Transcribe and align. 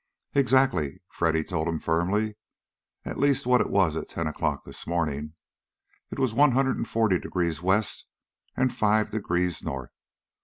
"Exactly!" 0.33 0.99
Freddy 1.11 1.43
told 1.43 1.67
him 1.67 1.77
firmly. 1.77 2.33
"At 3.05 3.19
least 3.19 3.45
what 3.45 3.61
it 3.61 3.69
was 3.69 3.95
at 3.95 4.09
ten 4.09 4.25
o'clock 4.25 4.65
this 4.65 4.87
morning. 4.87 5.33
It 6.09 6.17
was 6.17 6.33
One 6.33 6.53
Hundred 6.53 6.77
and 6.77 6.87
Forty 6.87 7.19
degrees 7.19 7.61
West, 7.61 8.07
and 8.57 8.73
Five 8.73 9.11
degrees 9.11 9.61
North. 9.61 9.91